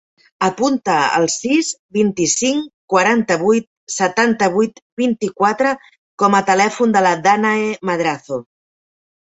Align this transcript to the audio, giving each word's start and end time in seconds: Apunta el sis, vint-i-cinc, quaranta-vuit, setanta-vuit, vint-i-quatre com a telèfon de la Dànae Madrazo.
Apunta 0.45 0.93
el 1.17 1.27
sis, 1.33 1.67
vint-i-cinc, 1.97 2.71
quaranta-vuit, 2.95 3.69
setanta-vuit, 3.97 4.83
vint-i-quatre 5.05 5.77
com 6.25 6.41
a 6.41 6.43
telèfon 6.51 6.99
de 6.99 7.07
la 7.11 7.15
Dànae 7.31 7.73
Madrazo. 7.93 8.45